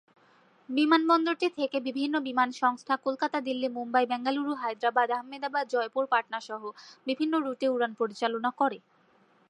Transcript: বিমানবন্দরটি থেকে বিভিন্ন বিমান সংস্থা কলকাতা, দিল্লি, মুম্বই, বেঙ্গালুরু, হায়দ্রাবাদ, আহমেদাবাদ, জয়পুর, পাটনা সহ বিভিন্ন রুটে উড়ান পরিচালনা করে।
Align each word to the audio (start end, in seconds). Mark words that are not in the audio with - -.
বিমানবন্দরটি 0.69 1.47
থেকে 1.57 1.77
বিভিন্ন 1.79 2.15
বিমান 2.19 2.49
সংস্থা 2.61 2.93
কলকাতা, 2.97 3.37
দিল্লি, 3.41 3.67
মুম্বই, 3.69 4.05
বেঙ্গালুরু, 4.05 4.53
হায়দ্রাবাদ, 4.55 5.07
আহমেদাবাদ, 5.11 5.65
জয়পুর, 5.69 6.03
পাটনা 6.05 6.39
সহ 6.41 6.61
বিভিন্ন 7.07 7.33
রুটে 7.37 7.67
উড়ান 7.69 7.91
পরিচালনা 7.93 8.49
করে। 8.57 8.77